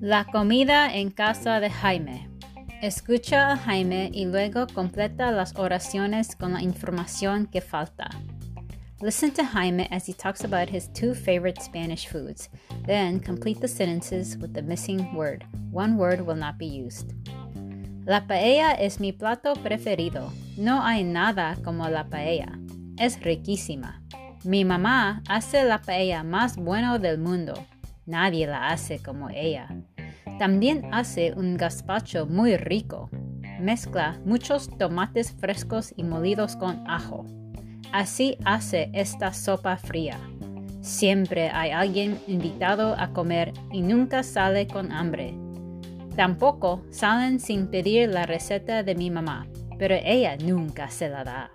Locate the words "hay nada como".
20.82-21.86